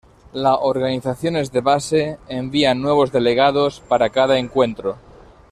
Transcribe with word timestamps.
La 0.33 0.55
organizaciones 0.55 1.51
de 1.51 1.61
base 1.61 2.17
envían 2.27 2.81
nuevos 2.81 3.11
delegados 3.11 3.81
para 3.87 4.09
cada 4.09 4.39
encuentro. 4.39 4.97